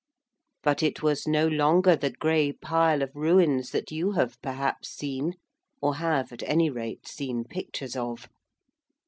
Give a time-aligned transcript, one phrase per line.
[0.63, 5.35] But it was no longer the grey pile of ruins that you have perhaps seen
[5.79, 8.27] or have, at any rate, seen pictures of.